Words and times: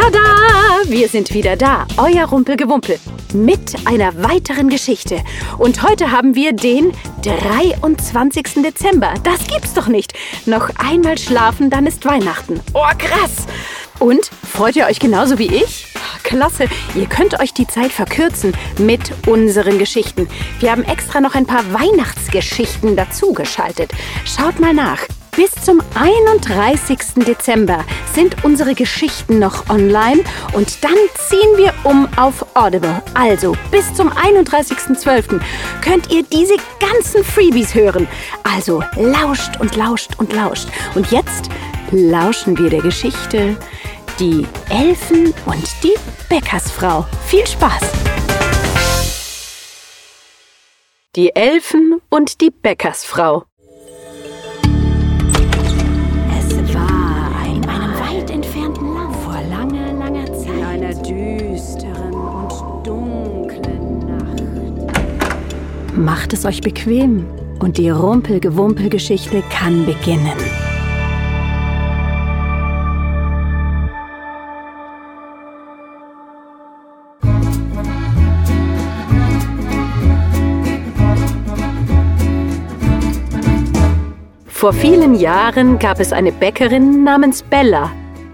Tada! 0.00 0.80
Wir 0.86 1.08
sind 1.08 1.34
wieder 1.34 1.56
da, 1.56 1.86
euer 1.98 2.24
Rumpelgewumpel, 2.24 2.98
mit 3.34 3.74
einer 3.84 4.22
weiteren 4.22 4.70
Geschichte. 4.70 5.22
Und 5.58 5.82
heute 5.82 6.10
haben 6.10 6.34
wir 6.34 6.54
den 6.54 6.92
23. 7.22 8.62
Dezember. 8.64 9.12
Das 9.22 9.46
gibt's 9.46 9.74
doch 9.74 9.88
nicht. 9.88 10.14
Noch 10.46 10.70
einmal 10.78 11.18
schlafen, 11.18 11.68
dann 11.68 11.86
ist 11.86 12.06
Weihnachten. 12.06 12.60
Oh, 12.72 12.86
krass! 12.96 13.46
Und 13.98 14.30
freut 14.50 14.76
ihr 14.76 14.86
euch 14.86 15.00
genauso 15.00 15.38
wie 15.38 15.54
ich? 15.54 15.92
Klasse, 16.22 16.64
ihr 16.94 17.06
könnt 17.06 17.38
euch 17.38 17.52
die 17.52 17.66
Zeit 17.66 17.92
verkürzen 17.92 18.54
mit 18.78 19.12
unseren 19.26 19.78
Geschichten. 19.78 20.28
Wir 20.60 20.70
haben 20.70 20.84
extra 20.84 21.20
noch 21.20 21.34
ein 21.34 21.46
paar 21.46 21.64
Weihnachtsgeschichten 21.74 22.96
dazugeschaltet. 22.96 23.90
Schaut 24.24 24.60
mal 24.60 24.72
nach. 24.72 25.00
Bis 25.40 25.52
zum 25.64 25.80
31. 25.94 27.24
Dezember 27.26 27.82
sind 28.12 28.44
unsere 28.44 28.74
Geschichten 28.74 29.38
noch 29.38 29.70
online 29.70 30.22
und 30.52 30.84
dann 30.84 30.92
ziehen 31.14 31.56
wir 31.56 31.72
um 31.82 32.06
auf 32.18 32.44
Audible. 32.54 33.02
Also 33.14 33.56
bis 33.70 33.90
zum 33.94 34.10
31.12. 34.10 35.40
könnt 35.80 36.12
ihr 36.12 36.24
diese 36.24 36.56
ganzen 36.78 37.24
Freebies 37.24 37.74
hören. 37.74 38.06
Also 38.42 38.84
lauscht 38.96 39.58
und 39.58 39.76
lauscht 39.76 40.10
und 40.18 40.34
lauscht. 40.34 40.68
Und 40.94 41.10
jetzt 41.10 41.48
lauschen 41.90 42.58
wir 42.58 42.68
der 42.68 42.82
Geschichte 42.82 43.56
Die 44.18 44.46
Elfen 44.68 45.32
und 45.46 45.64
die 45.82 45.94
Bäckersfrau. 46.28 47.06
Viel 47.28 47.46
Spaß! 47.46 47.80
Die 51.16 51.34
Elfen 51.34 52.02
und 52.10 52.42
die 52.42 52.50
Bäckersfrau. 52.50 53.46
Macht 66.20 66.34
es 66.34 66.44
euch 66.44 66.60
bequem 66.60 67.24
und 67.60 67.78
die 67.78 67.88
Rumpelgewumpelgeschichte 67.88 69.42
kann 69.50 69.86
beginnen. 69.86 70.36
Vor 84.46 84.74
vielen 84.74 85.14
Jahren 85.14 85.78
gab 85.78 86.00
es 86.00 86.12
eine 86.12 86.32
Bäckerin 86.32 87.02
namens 87.02 87.42
Bella, 87.42 87.90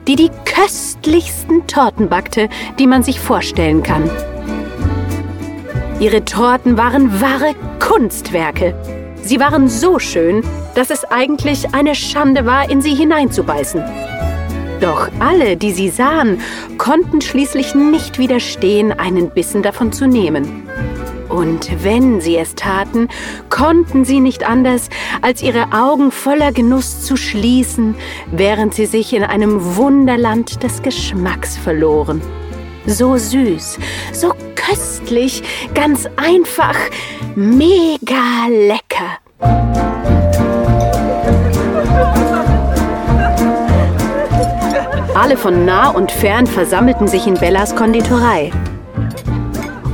die 0.08 0.16
die 0.16 0.32
köstlichsten 0.44 1.68
Torten 1.68 2.08
backte, 2.08 2.48
die 2.80 2.88
man 2.88 3.04
sich 3.04 3.20
vorstellen 3.20 3.84
kann. 3.84 4.10
Ihre 5.98 6.24
Torten 6.26 6.76
waren 6.76 7.22
wahre 7.22 7.54
Kunstwerke. 7.86 8.74
Sie 9.22 9.38
waren 9.38 9.68
so 9.68 10.00
schön, 10.00 10.42
dass 10.74 10.90
es 10.90 11.04
eigentlich 11.04 11.72
eine 11.72 11.94
Schande 11.94 12.44
war, 12.44 12.68
in 12.68 12.82
sie 12.82 12.94
hineinzubeißen. 12.94 13.80
Doch 14.80 15.08
alle, 15.20 15.56
die 15.56 15.70
sie 15.70 15.88
sahen, 15.88 16.40
konnten 16.78 17.20
schließlich 17.20 17.76
nicht 17.76 18.18
widerstehen, 18.18 18.90
einen 18.90 19.30
Bissen 19.30 19.62
davon 19.62 19.92
zu 19.92 20.08
nehmen. 20.08 20.68
Und 21.28 21.70
wenn 21.84 22.20
sie 22.20 22.36
es 22.36 22.56
taten, 22.56 23.08
konnten 23.50 24.04
sie 24.04 24.18
nicht 24.18 24.44
anders, 24.44 24.88
als 25.22 25.40
ihre 25.40 25.72
Augen 25.72 26.10
voller 26.10 26.50
Genuss 26.50 27.02
zu 27.02 27.16
schließen, 27.16 27.94
während 28.32 28.74
sie 28.74 28.86
sich 28.86 29.12
in 29.12 29.22
einem 29.22 29.76
Wunderland 29.76 30.60
des 30.64 30.82
Geschmacks 30.82 31.56
verloren. 31.56 32.20
So 32.86 33.16
süß, 33.16 33.78
so 34.12 34.32
köstlich, 34.66 35.42
ganz 35.74 36.08
einfach, 36.16 36.76
mega 37.34 38.46
lecker. 38.48 39.18
Alle 45.14 45.36
von 45.36 45.64
nah 45.64 45.88
und 45.88 46.12
fern 46.12 46.46
versammelten 46.46 47.08
sich 47.08 47.26
in 47.26 47.34
Bellas 47.34 47.74
Konditorei. 47.74 48.52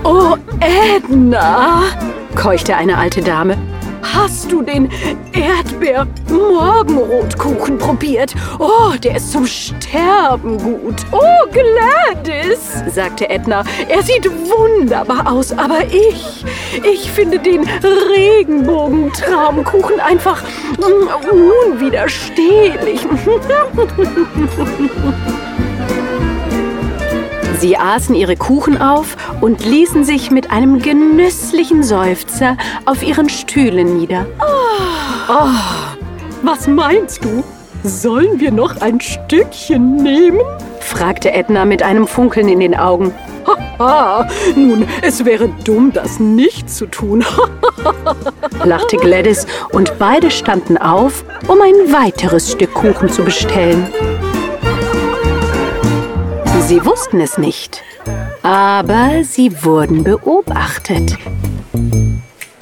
Oh, 0.05 0.37
Edna, 0.61 1.83
keuchte 2.35 2.77
eine 2.77 2.99
alte 2.99 3.23
Dame. 3.23 3.57
Hast 4.03 4.51
du 4.51 4.63
den 4.63 4.91
Erdbeer-Morgenrotkuchen 5.33 7.79
probiert? 7.79 8.35
Oh, 8.59 8.95
der 9.03 9.17
ist 9.17 9.33
zum 9.33 9.47
Sterben 9.47 10.59
gut. 10.59 10.97
Oh, 11.13 11.47
Gladys, 11.51 12.83
sagte 12.93 13.31
Edna. 13.31 13.65
Er 13.89 14.03
sieht 14.03 14.29
wunderbar 14.29 15.33
aus, 15.33 15.53
aber 15.53 15.87
ich, 15.87 16.45
ich 16.85 17.11
finde 17.11 17.39
den 17.39 17.67
Regenbogentraumkuchen 18.13 20.01
einfach 20.01 20.43
unwiderstehlich. 21.71 23.01
Sie 27.63 27.79
aßen 27.79 28.17
ihre 28.17 28.37
Kuchen 28.37 28.83
auf 28.83 29.17
und 29.43 29.65
ließen 29.65 30.05
sich 30.05 30.31
mit 30.31 30.51
einem 30.51 30.81
genüsslichen 30.81 31.83
Seufzer 31.83 32.57
auf 32.87 33.03
ihren 33.03 33.29
Stühlen 33.29 33.99
nieder. 33.99 34.25
Oh, 35.29 35.49
was 36.43 36.67
meinst 36.69 37.25
du? 37.25 37.45
Sollen 37.83 38.39
wir 38.39 38.53
noch 38.53 38.81
ein 38.81 39.01
Stückchen 39.01 39.97
nehmen? 39.97 40.41
fragte 40.79 41.33
Edna 41.33 41.65
mit 41.65 41.83
einem 41.83 42.07
Funkeln 42.07 42.49
in 42.49 42.61
den 42.61 42.77
Augen. 42.77 43.13
Haha, 43.79 44.29
nun, 44.55 44.87
es 45.03 45.25
wäre 45.25 45.49
dumm, 45.65 45.93
das 45.93 46.21
nicht 46.21 46.71
zu 46.71 46.87
tun, 46.87 47.25
lachte 48.65 48.97
Gladys 48.97 49.47
und 49.73 49.99
beide 49.99 50.31
standen 50.31 50.77
auf, 50.77 51.25
um 51.49 51.61
ein 51.61 51.93
weiteres 51.93 52.53
Stück 52.53 52.73
Kuchen 52.75 53.09
zu 53.09 53.25
bestellen. 53.25 53.89
Sie 56.73 56.87
wussten 56.87 57.21
es 57.21 57.37
nicht, 57.37 57.83
aber 58.43 59.25
sie 59.25 59.63
wurden 59.63 60.05
beobachtet. 60.05 61.19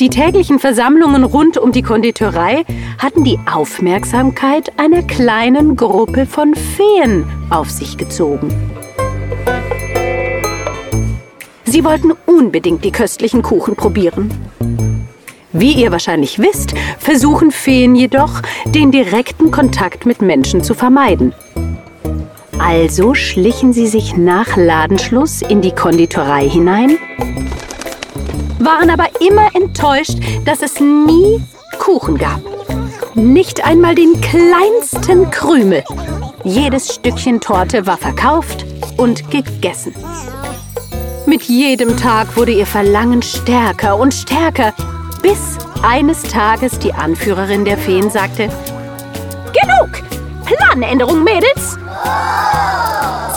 Die 0.01 0.11
täglichen 0.11 0.59
Versammlungen 0.59 1.23
rund 1.23 1.57
um 1.57 1.71
die 1.71 1.83
Konditorei 1.83 2.65
hatten 2.99 3.23
die 3.23 3.39
Aufmerksamkeit 3.49 4.73
einer 4.81 5.05
kleinen 5.05 5.77
Gruppe 5.77 6.27
von 6.27 6.57
Feen 6.57 7.25
auf 7.51 7.71
sich 7.71 7.97
gezogen. 7.99 8.53
Sie 11.65 11.85
wollten 11.85 12.11
unbedingt 12.27 12.85
die 12.85 12.91
köstlichen 12.91 13.43
Kuchen 13.43 13.77
probieren. 13.77 14.33
Wie 15.53 15.75
ihr 15.75 15.93
wahrscheinlich 15.93 16.41
wisst, 16.41 16.75
versuchen 16.99 17.53
Feen 17.53 17.95
jedoch, 17.95 18.43
den 18.65 18.91
direkten 18.91 19.53
Kontakt 19.53 20.05
mit 20.05 20.21
Menschen 20.21 20.65
zu 20.65 20.75
vermeiden. 20.75 21.33
Also 22.63 23.15
schlichen 23.15 23.73
sie 23.73 23.87
sich 23.87 24.17
nach 24.17 24.57
Ladenschluss 24.57 25.43
in 25.43 25.63
die 25.63 25.73
Konditorei 25.73 26.49
hinein, 26.49 26.99
waren 28.59 28.91
aber 28.91 29.09
immer 29.21 29.49
enttäuscht, 29.55 30.19
dass 30.45 30.63
es 30.63 30.79
nie 30.79 31.43
Kuchen 31.79 32.19
gab. 32.19 32.41
Nicht 33.15 33.65
einmal 33.65 33.95
den 33.95 34.21
kleinsten 34.21 35.31
Krümel. 35.31 35.83
Jedes 36.45 36.95
Stückchen 36.95 37.41
Torte 37.41 37.87
war 37.87 37.97
verkauft 37.97 38.65
und 38.97 39.31
gegessen. 39.31 39.95
Mit 41.27 41.43
jedem 41.45 41.97
Tag 41.97 42.37
wurde 42.37 42.53
ihr 42.53 42.67
Verlangen 42.67 43.23
stärker 43.23 43.99
und 43.99 44.13
stärker, 44.13 44.75
bis 45.23 45.59
eines 45.83 46.23
Tages 46.23 46.79
die 46.79 46.93
Anführerin 46.93 47.65
der 47.65 47.79
Feen 47.79 48.11
sagte, 48.11 48.49
Genug! 49.53 50.03
Planänderung, 50.45 51.25
Mädels! 51.25 51.79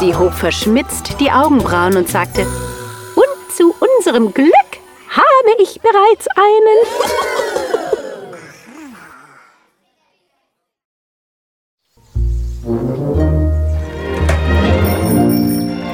Sie 0.04 0.14
hob 0.14 0.34
verschmitzt 0.34 1.16
die 1.22 1.32
Augenbrauen 1.32 1.96
und 1.96 2.10
sagte, 2.10 2.42
und 2.42 3.54
zu 3.56 3.74
unserem 3.98 4.34
Glück 4.34 4.52
habe 5.10 5.56
ich 5.60 5.80
bereits 5.80 6.28
einen. 6.36 6.80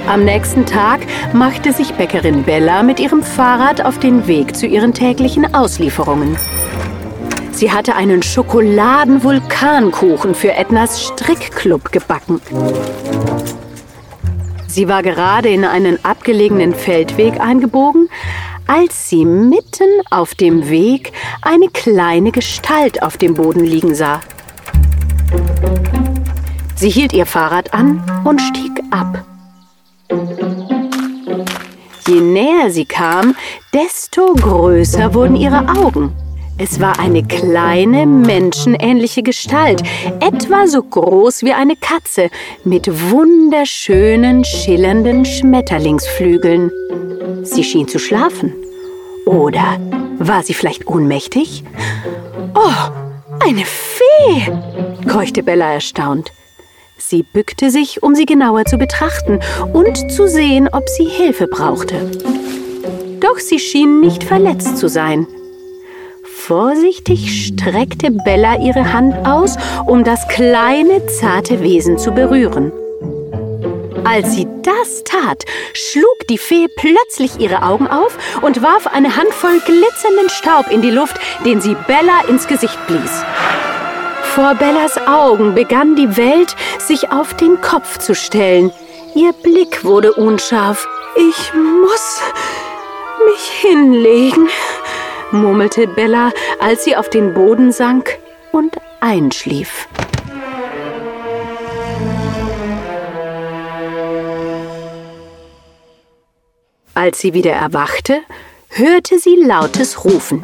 Am 0.07 0.25
nächsten 0.25 0.65
Tag 0.65 1.01
machte 1.33 1.71
sich 1.71 1.93
Bäckerin 1.93 2.41
Bella 2.41 2.81
mit 2.81 2.99
ihrem 2.99 3.21
Fahrrad 3.21 3.85
auf 3.85 3.99
den 3.99 4.25
Weg 4.25 4.55
zu 4.55 4.65
ihren 4.65 4.95
täglichen 4.95 5.53
Auslieferungen. 5.53 6.35
Sie 7.51 7.71
hatte 7.71 7.95
einen 7.95 8.23
Schokoladenvulkankuchen 8.23 10.33
für 10.33 10.53
Ednas 10.53 11.03
Strickclub 11.03 11.91
gebacken. 11.91 12.41
Sie 14.69 14.87
war 14.87 15.01
gerade 15.01 15.49
in 15.49 15.65
einen 15.65 16.05
abgelegenen 16.05 16.75
Feldweg 16.75 17.39
eingebogen, 17.39 18.07
als 18.67 19.09
sie 19.09 19.25
mitten 19.25 19.89
auf 20.11 20.35
dem 20.35 20.69
Weg 20.69 21.11
eine 21.41 21.69
kleine 21.69 22.31
Gestalt 22.31 23.01
auf 23.01 23.17
dem 23.17 23.33
Boden 23.33 23.63
liegen 23.63 23.95
sah. 23.95 24.21
Sie 26.75 26.91
hielt 26.91 27.13
ihr 27.13 27.25
Fahrrad 27.25 27.73
an 27.73 28.21
und 28.23 28.39
stieg 28.41 28.83
ab. 28.91 29.25
Je 32.07 32.21
näher 32.21 32.69
sie 32.69 32.85
kam, 32.85 33.35
desto 33.73 34.35
größer 34.35 35.15
wurden 35.15 35.35
ihre 35.35 35.67
Augen. 35.67 36.13
Es 36.61 36.81
war 36.81 36.99
eine 36.99 37.23
kleine, 37.23 38.05
menschenähnliche 38.05 39.23
Gestalt, 39.23 39.81
etwa 40.19 40.67
so 40.67 40.83
groß 40.83 41.43
wie 41.43 41.53
eine 41.53 41.77
Katze, 41.77 42.29
mit 42.65 42.89
wunderschönen, 43.11 44.43
schillernden 44.43 45.23
Schmetterlingsflügeln. 45.23 46.69
Sie 47.43 47.63
schien 47.63 47.87
zu 47.87 47.97
schlafen. 47.97 48.53
Oder 49.25 49.79
war 50.17 50.43
sie 50.43 50.53
vielleicht 50.53 50.85
ohnmächtig? 50.85 51.63
Oh, 52.53 52.91
eine 53.39 53.63
Fee! 53.63 54.51
keuchte 55.09 55.43
Bella 55.43 55.71
erstaunt. 55.71 56.33
Sie 56.97 57.23
bückte 57.23 57.71
sich, 57.71 58.03
um 58.03 58.15
sie 58.15 58.25
genauer 58.25 58.65
zu 58.65 58.77
betrachten 58.77 59.39
und 59.71 60.11
zu 60.11 60.27
sehen, 60.27 60.67
ob 60.69 60.89
sie 60.89 61.05
Hilfe 61.05 61.47
brauchte. 61.47 62.11
Doch 63.21 63.39
sie 63.39 63.59
schien 63.59 64.01
nicht 64.01 64.25
verletzt 64.25 64.77
zu 64.77 64.89
sein. 64.89 65.25
Vorsichtig 66.49 67.45
streckte 67.45 68.09
Bella 68.09 68.57
ihre 68.57 68.91
Hand 68.91 69.13
aus, 69.23 69.55
um 69.85 70.03
das 70.03 70.27
kleine, 70.29 71.05
zarte 71.05 71.61
Wesen 71.61 71.99
zu 71.99 72.11
berühren. 72.11 72.71
Als 74.03 74.33
sie 74.33 74.47
das 74.63 75.03
tat, 75.03 75.45
schlug 75.73 76.25
die 76.27 76.39
Fee 76.39 76.67
plötzlich 76.75 77.39
ihre 77.39 77.61
Augen 77.61 77.85
auf 77.85 78.17
und 78.41 78.63
warf 78.63 78.87
eine 78.87 79.15
Handvoll 79.15 79.59
glitzernden 79.63 80.29
Staub 80.29 80.71
in 80.71 80.81
die 80.81 80.89
Luft, 80.89 81.19
den 81.45 81.61
sie 81.61 81.75
Bella 81.85 82.21
ins 82.27 82.47
Gesicht 82.47 82.79
blies. 82.87 83.23
Vor 84.33 84.55
Bellas 84.55 84.97
Augen 85.05 85.53
begann 85.53 85.95
die 85.95 86.17
Welt, 86.17 86.55
sich 86.79 87.11
auf 87.11 87.35
den 87.35 87.61
Kopf 87.61 87.99
zu 87.99 88.15
stellen. 88.15 88.71
Ihr 89.13 89.33
Blick 89.33 89.85
wurde 89.85 90.13
unscharf. 90.13 90.87
Ich 91.15 91.53
muss 91.53 92.23
mich 93.25 93.49
hinlegen, 93.61 94.49
murmelte 95.31 95.87
Bella, 95.87 96.31
als 96.59 96.83
sie 96.83 96.95
auf 96.95 97.09
den 97.09 97.33
Boden 97.33 97.71
sank 97.71 98.17
und 98.51 98.77
einschlief. 98.99 99.87
Als 106.93 107.19
sie 107.19 107.33
wieder 107.33 107.53
erwachte, 107.53 108.21
hörte 108.69 109.19
sie 109.19 109.35
lautes 109.35 110.03
Rufen. 110.03 110.43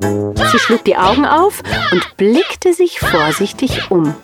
Sie 0.00 0.58
schlug 0.58 0.84
die 0.84 0.96
Augen 0.96 1.26
auf 1.26 1.62
und 1.92 2.16
blickte 2.16 2.72
sich 2.72 2.98
vorsichtig 2.98 3.90
um. 3.90 4.14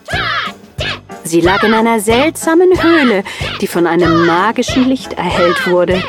Sie 1.25 1.41
lag 1.41 1.63
in 1.63 1.75
einer 1.75 2.01
seltsamen 2.01 2.83
Höhle, 2.83 3.23
die 3.61 3.67
von 3.67 3.87
einem 3.87 4.27
magischen 4.27 4.89
Licht 4.89 5.13
erhellt 5.13 5.67
wurde. 5.67 6.03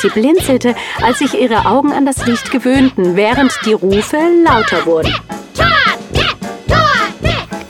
Sie 0.00 0.08
blinzelte, 0.08 0.74
als 1.02 1.18
sich 1.18 1.34
ihre 1.34 1.66
Augen 1.66 1.92
an 1.92 2.06
das 2.06 2.26
Licht 2.26 2.50
gewöhnten, 2.50 3.16
während 3.16 3.52
die 3.64 3.72
Rufe 3.72 4.18
lauter 4.44 4.86
wurden. 4.86 5.14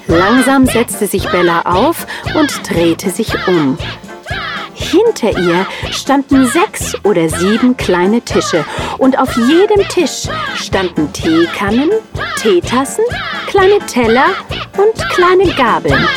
Langsam 0.07 0.67
setzte 0.67 1.07
sich 1.07 1.29
Bella 1.31 1.63
auf 1.63 2.07
und 2.35 2.51
drehte 2.69 3.11
sich 3.11 3.33
um. 3.47 3.79
Hinter 4.75 5.39
ihr 5.39 5.67
standen 5.91 6.47
sechs 6.47 6.95
oder 7.05 7.29
sieben 7.29 7.77
kleine 7.77 8.23
Tische 8.23 8.65
und 8.97 9.19
auf 9.19 9.37
jedem 9.37 9.87
Tisch 9.89 10.29
standen 10.55 11.13
Teekannen, 11.13 11.91
Teetassen, 12.41 13.05
kleine 13.49 13.79
Teller 13.81 14.27
und 14.77 15.09
kleine 15.11 15.53
Gabeln. 15.55 16.09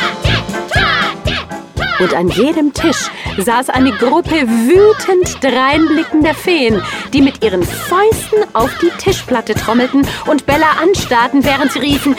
Und 1.98 2.14
an 2.14 2.28
jedem 2.28 2.72
Tisch 2.72 3.10
saß 3.38 3.70
eine 3.70 3.92
Gruppe 3.92 4.42
wütend 4.42 5.42
dreinblickender 5.42 6.34
Feen, 6.34 6.82
die 7.12 7.22
mit 7.22 7.44
ihren 7.44 7.62
Fäusten 7.62 8.44
auf 8.54 8.70
die 8.80 8.90
Tischplatte 8.98 9.54
trommelten 9.54 10.06
und 10.26 10.46
Bella 10.46 10.70
anstarrten, 10.80 11.44
während 11.44 11.72
sie 11.72 11.80
riefen. 11.80 12.16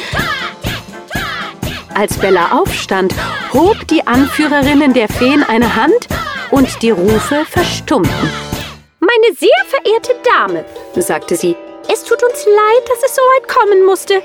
Als 1.96 2.18
Bella 2.18 2.52
aufstand, 2.54 3.14
hob 3.54 3.88
die 3.88 4.06
Anführerinnen 4.06 4.94
der 4.94 5.08
Feen 5.10 5.44
eine 5.44 5.76
Hand 5.76 6.08
und 6.50 6.82
die 6.82 6.92
Rufe 6.92 7.46
verstummten. 7.46 8.32
Meine 9.00 9.36
sehr 9.36 9.50
verehrte 9.68 10.16
Dame, 10.24 10.66
sagte 11.02 11.36
sie, 11.36 11.56
es 11.92 12.04
tut 12.04 12.24
uns 12.24 12.46
leid, 12.46 12.90
dass 12.90 13.04
es 13.04 13.16
so 13.16 13.22
weit 13.22 13.48
kommen 13.48 13.86
musste. 13.86 14.22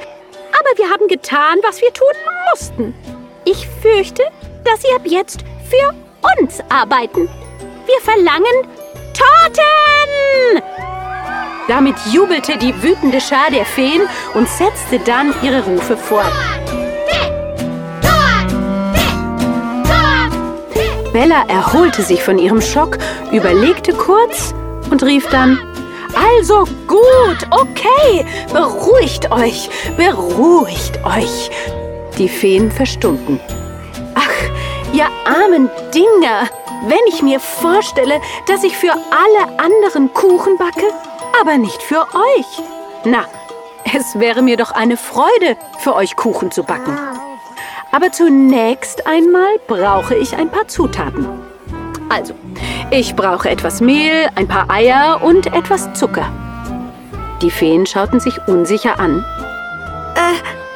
Aber 0.58 0.78
wir 0.78 0.88
haben 0.88 1.08
getan, 1.08 1.58
was 1.62 1.80
wir 1.80 1.92
tun 1.92 2.06
mussten. 2.50 3.17
Ich 3.50 3.66
fürchte, 3.80 4.24
dass 4.62 4.82
Sie 4.82 4.94
ab 4.94 5.00
jetzt 5.04 5.40
für 5.70 5.94
uns 6.38 6.60
arbeiten. 6.68 7.30
Wir 7.86 8.00
verlangen 8.02 8.44
Torten! 9.14 10.62
Damit 11.66 11.94
jubelte 12.12 12.58
die 12.58 12.74
wütende 12.82 13.22
Schar 13.22 13.50
der 13.50 13.64
Feen 13.64 14.02
und 14.34 14.46
setzte 14.46 14.98
dann 14.98 15.32
ihre 15.42 15.64
Rufe 15.64 15.96
fort. 15.96 16.30
Bella 21.14 21.44
erholte 21.48 22.02
sich 22.02 22.22
von 22.22 22.38
ihrem 22.38 22.60
Schock, 22.60 22.98
überlegte 23.32 23.94
kurz 23.94 24.54
und 24.90 25.02
rief 25.02 25.26
dann, 25.30 25.58
also 26.14 26.64
gut, 26.86 27.46
okay, 27.50 28.26
beruhigt 28.52 29.32
euch, 29.32 29.70
beruhigt 29.96 31.02
euch. 31.02 31.50
Die 32.18 32.28
Feen 32.28 32.70
verstummten. 32.70 33.40
Ihr 34.92 35.06
armen 35.24 35.70
Dinger! 35.94 36.48
Wenn 36.86 36.98
ich 37.08 37.22
mir 37.22 37.40
vorstelle, 37.40 38.20
dass 38.46 38.64
ich 38.64 38.76
für 38.76 38.92
alle 38.92 39.58
anderen 39.58 40.12
Kuchen 40.14 40.56
backe, 40.56 40.86
aber 41.40 41.58
nicht 41.58 41.82
für 41.82 42.00
euch. 42.00 42.46
Na, 43.04 43.24
es 43.96 44.18
wäre 44.18 44.42
mir 44.42 44.56
doch 44.56 44.72
eine 44.72 44.96
Freude, 44.96 45.56
für 45.78 45.94
euch 45.94 46.16
Kuchen 46.16 46.50
zu 46.50 46.62
backen. 46.62 46.98
Aber 47.92 48.12
zunächst 48.12 49.06
einmal 49.06 49.58
brauche 49.66 50.14
ich 50.14 50.36
ein 50.36 50.50
paar 50.50 50.68
Zutaten. 50.68 51.26
Also, 52.08 52.34
ich 52.90 53.14
brauche 53.16 53.50
etwas 53.50 53.80
Mehl, 53.80 54.28
ein 54.34 54.48
paar 54.48 54.70
Eier 54.70 55.20
und 55.22 55.46
etwas 55.48 55.92
Zucker. 55.94 56.30
Die 57.42 57.50
Feen 57.50 57.86
schauten 57.86 58.20
sich 58.20 58.38
unsicher 58.46 58.98
an. 58.98 59.24
Äh, 60.14 60.67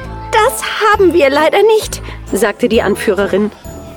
das 0.43 0.61
haben 0.63 1.13
wir 1.13 1.29
leider 1.29 1.61
nicht, 1.63 2.01
sagte 2.31 2.67
die 2.67 2.81
Anführerin. 2.81 3.51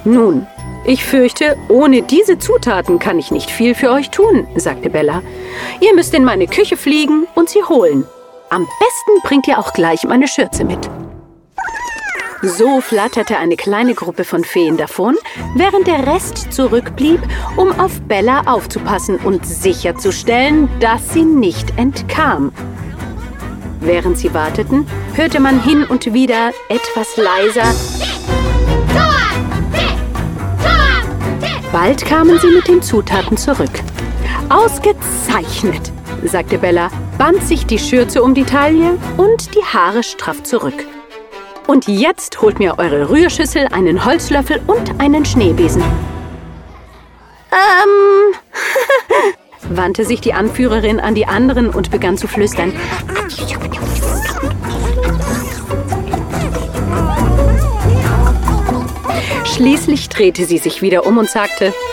Nun, 0.04 0.46
ich 0.84 1.04
fürchte, 1.04 1.56
ohne 1.68 2.02
diese 2.02 2.38
Zutaten 2.38 2.98
kann 2.98 3.18
ich 3.18 3.30
nicht 3.30 3.50
viel 3.50 3.74
für 3.74 3.90
euch 3.90 4.10
tun, 4.10 4.46
sagte 4.56 4.90
Bella. 4.90 5.22
Ihr 5.80 5.94
müsst 5.94 6.14
in 6.14 6.24
meine 6.24 6.46
Küche 6.46 6.76
fliegen 6.76 7.26
und 7.34 7.48
sie 7.48 7.64
holen. 7.64 8.04
Am 8.50 8.62
besten 8.62 9.26
bringt 9.26 9.48
ihr 9.48 9.58
auch 9.58 9.72
gleich 9.72 10.04
meine 10.04 10.28
Schürze 10.28 10.64
mit. 10.64 10.78
So 12.42 12.80
flatterte 12.80 13.38
eine 13.38 13.56
kleine 13.56 13.94
Gruppe 13.94 14.22
von 14.22 14.44
Feen 14.44 14.76
davon, 14.76 15.16
während 15.56 15.88
der 15.88 16.06
Rest 16.06 16.52
zurückblieb, 16.52 17.20
um 17.56 17.72
auf 17.80 18.00
Bella 18.02 18.42
aufzupassen 18.46 19.16
und 19.16 19.44
sicherzustellen, 19.44 20.68
dass 20.78 21.12
sie 21.12 21.24
nicht 21.24 21.76
entkam. 21.76 22.52
Während 23.80 24.18
sie 24.18 24.32
warteten, 24.34 24.86
hörte 25.14 25.40
man 25.40 25.62
hin 25.62 25.84
und 25.84 26.12
wieder 26.12 26.52
etwas 26.68 27.16
leiser 27.16 27.74
Bald 31.72 32.06
kamen 32.06 32.38
sie 32.38 32.46
mit 32.46 32.68
den 32.68 32.80
Zutaten 32.80 33.36
zurück. 33.36 33.82
Ausgezeichnet, 34.48 35.92
sagte 36.24 36.56
Bella, 36.56 36.90
band 37.18 37.42
sich 37.42 37.66
die 37.66 37.78
Schürze 37.78 38.22
um 38.22 38.32
die 38.34 38.44
Taille 38.44 38.96
und 39.18 39.54
die 39.54 39.62
Haare 39.62 40.02
straff 40.02 40.42
zurück. 40.42 40.86
Und 41.66 41.86
jetzt 41.86 42.40
holt 42.40 42.60
mir 42.60 42.78
eure 42.78 43.10
Rührschüssel, 43.10 43.66
einen 43.72 44.06
Holzlöffel 44.06 44.62
und 44.66 45.00
einen 45.00 45.26
Schneebesen. 45.26 45.82
Ähm, 47.52 48.34
wandte 49.70 50.04
sich 50.04 50.20
die 50.20 50.32
Anführerin 50.32 51.00
an 51.00 51.14
die 51.14 51.26
anderen 51.26 51.70
und 51.70 51.90
begann 51.90 52.16
zu 52.16 52.28
flüstern. 52.28 52.72
Schließlich 59.44 60.08
drehte 60.08 60.44
sie 60.44 60.58
sich 60.58 60.82
wieder 60.82 61.06
um 61.06 61.18
und 61.18 61.30
sagte, 61.30 61.72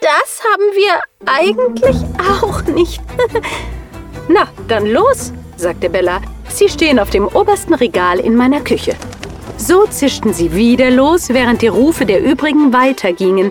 Das 0.00 0.40
haben 0.52 0.62
wir 0.74 1.00
eigentlich 1.24 1.96
auch 2.40 2.62
nicht. 2.64 3.00
Na, 4.28 4.46
dann 4.68 4.86
los, 4.86 5.32
sagte 5.56 5.90
Bella. 5.90 6.20
Sie 6.48 6.68
stehen 6.68 6.98
auf 6.98 7.10
dem 7.10 7.26
obersten 7.26 7.74
Regal 7.74 8.20
in 8.20 8.36
meiner 8.36 8.60
Küche. 8.60 8.94
So 9.56 9.86
zischten 9.86 10.32
sie 10.32 10.54
wieder 10.54 10.90
los, 10.90 11.30
während 11.30 11.62
die 11.62 11.68
Rufe 11.68 12.06
der 12.06 12.22
übrigen 12.22 12.72
weitergingen. 12.72 13.50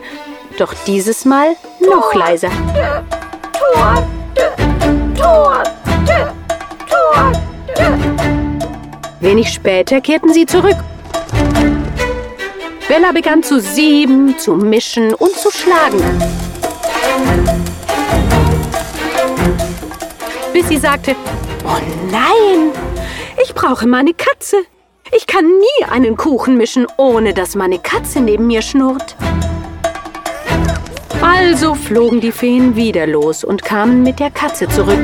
Doch 0.58 0.74
dieses 0.86 1.26
Mal 1.26 1.56
noch 1.82 2.14
leiser. 2.14 2.50
Wenig 9.20 9.52
später 9.52 10.02
kehrten 10.02 10.34
sie 10.34 10.46
zurück 10.46 10.78
Bella 12.88 13.12
begann 13.12 13.42
zu 13.42 13.60
sieben, 13.60 14.38
zu 14.38 14.54
mischen 14.54 15.16
und 15.16 15.36
zu 15.36 15.50
schlagen. 15.50 16.00
Bis 20.54 20.68
sie 20.68 20.78
sagte, 20.78 21.16
oh 21.66 21.80
nein, 22.12 22.72
ich 23.44 23.56
brauche 23.56 23.88
meine 23.88 24.14
Katze. 24.14 24.58
Ich 25.12 25.26
kann 25.26 25.46
nie 25.46 25.86
einen 25.90 26.16
Kuchen 26.16 26.58
mischen, 26.58 26.86
ohne 26.98 27.34
dass 27.34 27.56
meine 27.56 27.80
Katze 27.80 28.22
neben 28.22 28.46
mir 28.46 28.62
schnurrt. 28.62 29.16
Also 31.48 31.76
flogen 31.76 32.22
die 32.22 32.32
Feen 32.32 32.76
wieder 32.76 33.06
los 33.06 33.44
und 33.44 33.64
kamen 33.64 34.02
mit 34.02 34.20
der 34.20 34.32
Katze 34.32 34.68
zurück, 34.68 35.00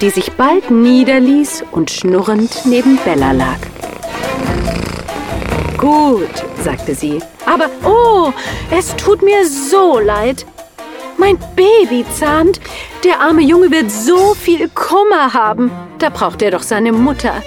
die 0.00 0.10
sich 0.10 0.32
bald 0.32 0.72
niederließ 0.72 1.66
und 1.70 1.88
schnurrend 1.88 2.62
neben 2.64 2.98
Bella 3.04 3.30
lag. 3.30 3.58
Gut, 5.78 6.28
sagte 6.64 6.96
sie, 6.96 7.20
aber 7.46 7.70
oh, 7.84 8.32
es 8.76 8.96
tut 8.96 9.22
mir 9.22 9.46
so 9.46 10.00
leid. 10.00 10.44
Mein 11.16 11.38
Baby 11.54 12.04
zahnt. 12.18 12.60
Der 13.04 13.20
arme 13.20 13.42
Junge 13.42 13.70
wird 13.70 13.92
so 13.92 14.34
viel 14.34 14.68
Kummer 14.68 15.32
haben. 15.32 15.70
Da 16.00 16.08
braucht 16.08 16.42
er 16.42 16.50
doch 16.50 16.62
seine 16.64 16.90
Mutter. 16.90 17.40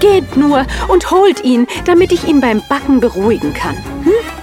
Geht 0.00 0.36
nur 0.36 0.66
und 0.88 1.10
holt 1.10 1.42
ihn, 1.42 1.66
damit 1.86 2.12
ich 2.12 2.28
ihn 2.28 2.42
beim 2.42 2.60
Backen 2.68 3.00
beruhigen 3.00 3.54
kann. 3.54 3.76
Hm? 4.04 4.35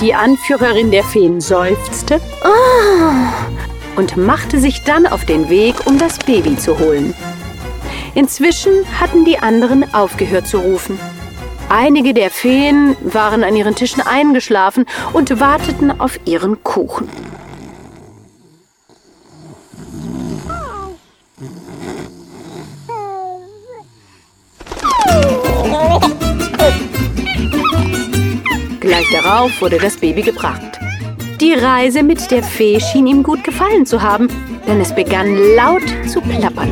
Die 0.00 0.14
Anführerin 0.14 0.90
der 0.90 1.04
Feen 1.04 1.40
seufzte 1.40 2.20
oh, 2.44 3.98
und 3.98 4.18
machte 4.18 4.60
sich 4.60 4.82
dann 4.82 5.06
auf 5.06 5.24
den 5.24 5.48
Weg, 5.48 5.86
um 5.86 5.98
das 5.98 6.18
Baby 6.18 6.58
zu 6.58 6.78
holen. 6.78 7.14
Inzwischen 8.14 8.72
hatten 9.00 9.24
die 9.24 9.38
anderen 9.38 9.94
aufgehört 9.94 10.46
zu 10.46 10.58
rufen. 10.58 10.98
Einige 11.70 12.12
der 12.12 12.30
Feen 12.30 12.94
waren 13.00 13.42
an 13.42 13.56
ihren 13.56 13.74
Tischen 13.74 14.02
eingeschlafen 14.06 14.84
und 15.14 15.40
warteten 15.40 15.98
auf 15.98 16.20
ihren 16.26 16.62
Kuchen. 16.62 17.08
Gleich 29.08 29.22
darauf 29.22 29.60
wurde 29.60 29.78
das 29.78 29.96
Baby 29.96 30.22
gebracht. 30.22 30.80
Die 31.40 31.52
Reise 31.52 32.02
mit 32.02 32.30
der 32.30 32.42
Fee 32.42 32.80
schien 32.80 33.06
ihm 33.06 33.22
gut 33.22 33.44
gefallen 33.44 33.86
zu 33.86 34.02
haben, 34.02 34.28
denn 34.66 34.80
es 34.80 34.94
begann 34.94 35.36
laut 35.54 35.82
zu 36.08 36.20
plappern. 36.20 36.70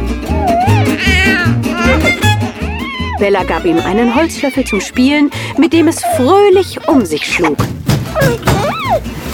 Bella 3.18 3.44
gab 3.44 3.64
ihm 3.64 3.78
einen 3.78 4.14
Holzlöffel 4.14 4.64
zum 4.64 4.80
Spielen, 4.80 5.30
mit 5.58 5.72
dem 5.72 5.86
es 5.88 6.02
fröhlich 6.16 6.88
um 6.88 7.04
sich 7.04 7.24
schlug. 7.24 7.58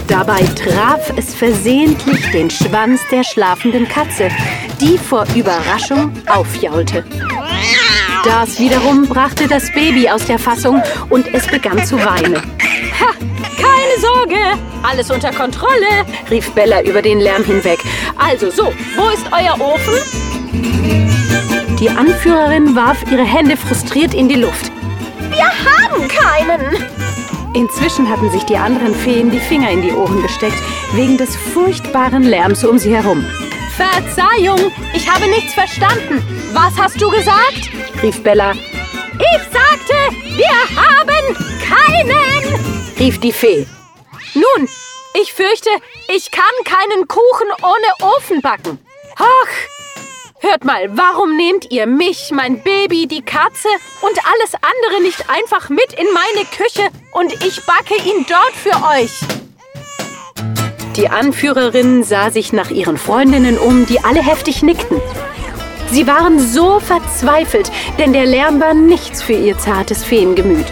Dabei 0.07 0.43
traf 0.55 1.13
es 1.17 1.35
versehentlich 1.35 2.31
den 2.33 2.51
Schwanz 2.51 3.01
der 3.11 3.25
schlafenden 3.25 3.89
Katze, 3.89 4.29
die 4.81 4.99
vor 4.99 5.25
Überraschung 5.35 6.13
aufjaulte. 6.27 7.05
Das 8.25 8.59
wiederum 8.59 9.07
brachte 9.07 9.47
das 9.49 9.73
Baby 9.73 10.11
aus 10.11 10.27
der 10.27 10.39
Fassung 10.39 10.83
und 11.09 11.33
es 11.33 11.47
begann 11.47 11.83
zu 11.85 11.97
weinen. 12.05 12.43
Ha, 13.01 13.15
keine 13.57 14.01
Sorge, 14.01 14.59
alles 14.83 15.11
unter 15.11 15.33
Kontrolle, 15.33 16.05
rief 16.31 16.51
Bella 16.53 16.83
über 16.83 17.03
den 17.03 17.21
Lärm 17.21 17.45
hinweg. 17.45 17.81
Also 18.17 18.51
so, 18.51 18.73
wo 18.97 19.09
ist 19.09 19.27
euer 19.33 19.61
Ofen? 19.61 19.95
Die 21.79 21.89
Anführerin 21.89 22.77
warf 22.77 22.99
ihre 23.11 23.25
Hände 23.25 23.57
frustriert 23.57 24.13
in 24.13 24.29
die 24.29 24.35
Luft. 24.35 24.71
Wir 25.31 25.47
haben 25.47 26.07
keinen! 26.09 26.87
Inzwischen 27.55 28.09
hatten 28.09 28.31
sich 28.31 28.45
die 28.45 28.57
anderen 28.57 28.95
Feen 28.95 29.31
die 29.31 29.41
Finger 29.41 29.71
in 29.71 29.83
die 29.83 29.93
Ohren 29.93 30.23
gesteckt, 30.23 30.59
wegen 30.93 31.17
des 31.17 31.35
furchtbaren 31.37 32.23
Lärms 32.23 32.65
um 32.65 32.79
sie 32.79 32.95
herum. 32.95 33.25
Verzeihung, 33.77 34.71
ich 34.93 35.11
habe 35.11 35.27
nichts 35.29 35.55
verstanden. 35.55 36.23
Was 36.53 36.79
hast 36.79 37.01
du 37.01 37.11
gesagt? 37.11 37.71
rief 38.03 38.23
Bella. 38.23 38.53
Ich 38.53 39.43
sagte, 39.51 40.17
wir 40.37 40.77
haben 40.77 41.37
keinen! 41.61 42.80
Rief 43.01 43.19
die 43.19 43.33
Fee. 43.33 43.67
Nun, 44.35 44.69
ich 45.21 45.33
fürchte, 45.33 45.71
ich 46.09 46.31
kann 46.31 46.45
keinen 46.65 47.09
Kuchen 47.09 47.49
ohne 47.63 48.15
Ofen 48.17 48.41
backen. 48.43 48.79
Ach, 49.17 49.49
Hört 50.43 50.65
mal, 50.65 50.89
warum 50.97 51.37
nehmt 51.37 51.71
ihr 51.71 51.87
mich, 51.87 52.31
mein 52.33 52.63
Baby, 52.63 53.07
die 53.07 53.21
Katze 53.21 53.69
und 54.01 54.19
alles 54.33 54.55
andere 54.55 55.03
nicht 55.03 55.29
einfach 55.29 55.69
mit 55.69 55.93
in 55.93 56.07
meine 56.15 56.47
Küche 56.47 56.89
und 57.13 57.31
ich 57.45 57.63
backe 57.67 57.95
ihn 57.97 58.25
dort 58.27 58.55
für 58.55 58.75
euch? 58.99 59.11
Die 60.97 61.11
Anführerin 61.11 62.05
sah 62.05 62.31
sich 62.31 62.55
nach 62.55 62.71
ihren 62.71 62.97
Freundinnen 62.97 63.59
um, 63.59 63.85
die 63.85 64.01
alle 64.03 64.23
heftig 64.23 64.63
nickten. 64.63 64.99
Sie 65.91 66.07
waren 66.07 66.39
so 66.39 66.81
verzweifelt, 66.81 67.71
denn 67.99 68.15
der 68.15 68.25
Lärm 68.25 68.61
war 68.61 68.73
nichts 68.73 69.23
für 69.23 69.35
ihr 69.35 69.59
zartes 69.59 70.03
Feengemüt. 70.03 70.67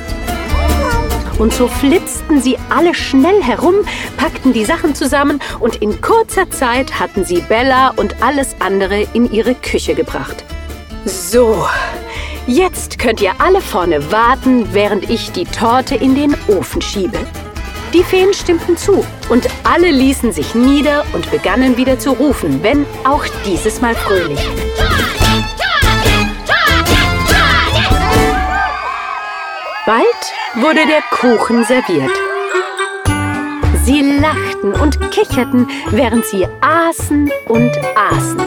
Und 1.39 1.53
so 1.53 1.69
flitzten 1.69 2.41
sie 2.41 2.59
alle 2.69 2.95
schnell 2.95 3.43
herum, 3.43 3.77
packten 4.17 4.53
die 4.53 4.65
Sachen 4.65 4.95
zusammen 4.95 5.41
und 5.61 5.77
in 5.77 6.01
kurzer 6.01 6.51
Zeit 6.51 6.99
hatten 6.99 7.25
sie 7.25 7.41
Bella 7.41 7.93
und 7.97 8.23
alles 8.23 8.57
andere 8.59 9.07
in 9.13 9.31
ihre 9.33 9.55
Küche 9.55 9.95
gebracht. 9.95 10.45
So, 11.05 11.67
jetzt 12.47 12.99
könnt 12.99 13.21
ihr 13.21 13.33
alle 13.41 13.61
vorne 13.61 14.11
warten, 14.11 14.69
während 14.73 15.09
ich 15.09 15.31
die 15.33 15.45
Torte 15.45 15.95
in 15.95 16.15
den 16.15 16.35
Ofen 16.49 16.83
schiebe. 16.83 17.19
Die 17.95 18.03
Feen 18.03 18.35
stimmten 18.35 18.77
zu 18.77 19.05
und 19.31 19.49
alle 19.65 19.91
ließen 19.91 20.33
sich 20.33 20.55
nieder 20.55 21.05
und 21.15 21.31
begannen 21.31 21.77
wieder 21.79 21.99
zu 21.99 22.11
rufen, 22.11 22.63
wenn 22.63 22.85
auch 23.05 23.25
dieses 23.47 23.81
Mal 23.81 23.95
fröhlich. 23.95 24.41
Bald 29.89 30.05
wurde 30.57 30.81
der 30.87 31.01
Kuchen 31.11 31.65
serviert. 31.65 32.13
Sie 33.87 34.03
lachten 34.21 34.75
und 34.75 35.11
kicherten, 35.11 35.67
während 35.89 36.27
sie 36.27 36.47
aßen 36.61 37.31
und 37.47 37.73
aßen. 37.97 38.39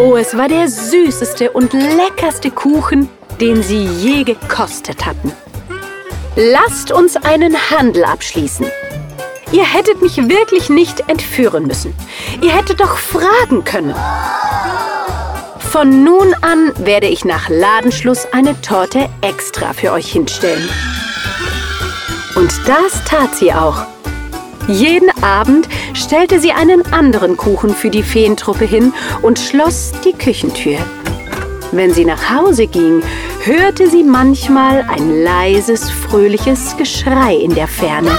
Oh, 0.00 0.16
es 0.16 0.36
war 0.36 0.48
der 0.48 0.66
süßeste 0.66 1.52
und 1.52 1.72
leckerste 1.72 2.50
Kuchen, 2.50 3.08
den 3.40 3.62
sie 3.62 3.84
je 3.84 4.24
gekostet 4.24 5.06
hatten. 5.06 5.30
Lasst 6.34 6.90
uns 6.90 7.14
einen 7.14 7.54
Handel 7.70 8.04
abschließen. 8.04 8.66
Ihr 9.52 9.64
hättet 9.64 10.00
mich 10.00 10.16
wirklich 10.16 10.70
nicht 10.70 11.08
entführen 11.08 11.66
müssen. 11.66 11.94
Ihr 12.40 12.54
hättet 12.54 12.80
doch 12.80 12.96
fragen 12.96 13.64
können. 13.64 13.94
Von 15.58 16.04
nun 16.04 16.34
an 16.40 16.72
werde 16.78 17.06
ich 17.06 17.24
nach 17.24 17.48
Ladenschluss 17.48 18.26
eine 18.32 18.60
Torte 18.60 19.08
extra 19.20 19.72
für 19.72 19.92
euch 19.92 20.12
hinstellen. 20.12 20.68
Und 22.36 22.52
das 22.66 23.04
tat 23.04 23.34
sie 23.34 23.52
auch. 23.52 23.86
Jeden 24.68 25.10
Abend 25.22 25.68
stellte 25.94 26.38
sie 26.38 26.52
einen 26.52 26.84
anderen 26.92 27.36
Kuchen 27.36 27.74
für 27.74 27.90
die 27.90 28.02
Feentruppe 28.02 28.64
hin 28.64 28.92
und 29.22 29.38
schloss 29.38 29.92
die 30.04 30.12
Küchentür. 30.12 30.78
Wenn 31.72 31.92
sie 31.92 32.04
nach 32.04 32.30
Hause 32.30 32.66
ging, 32.66 33.02
hörte 33.44 33.88
sie 33.88 34.02
manchmal 34.02 34.86
ein 34.88 35.22
leises, 35.22 35.90
fröhliches 35.90 36.76
Geschrei 36.76 37.34
in 37.34 37.54
der 37.54 37.68
Ferne. 37.68 38.10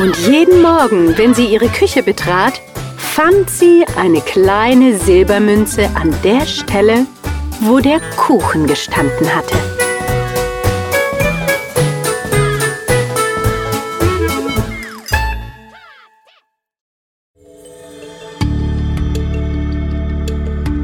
Und 0.00 0.16
jeden 0.16 0.62
Morgen, 0.62 1.18
wenn 1.18 1.34
sie 1.34 1.44
ihre 1.44 1.68
Küche 1.68 2.02
betrat, 2.02 2.62
fand 2.96 3.50
sie 3.50 3.84
eine 3.96 4.22
kleine 4.22 4.96
Silbermünze 4.96 5.90
an 5.94 6.14
der 6.24 6.46
Stelle, 6.46 7.04
wo 7.60 7.80
der 7.80 8.00
Kuchen 8.16 8.66
gestanden 8.66 9.28
hatte. 9.34 9.54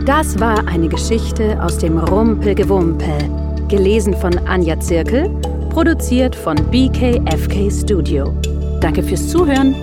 Das 0.04 0.38
war 0.38 0.68
eine 0.68 0.90
Geschichte 0.90 1.58
aus 1.62 1.78
dem 1.78 1.96
Rumpelgewumpel, 1.96 3.16
gelesen 3.68 4.14
von 4.14 4.36
Anja 4.46 4.78
Zirkel, 4.78 5.30
produziert 5.70 6.36
von 6.36 6.56
BKFK 6.70 7.70
Studio. 7.70 8.34
Danke 8.80 9.02
fürs 9.02 9.28
Zuhören. 9.28 9.74